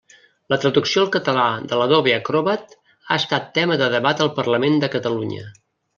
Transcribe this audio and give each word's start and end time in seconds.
La 0.53 0.57
traducció 0.61 1.01
al 1.01 1.11
català 1.15 1.43
de 1.73 1.77
l'Adobe 1.81 2.15
Acrobat 2.15 2.73
ha 2.79 3.19
estat 3.23 3.53
tema 3.59 3.77
de 3.83 3.91
debat 3.97 4.25
al 4.27 4.33
Parlament 4.41 4.81
de 4.87 4.95
Catalunya. 4.97 5.45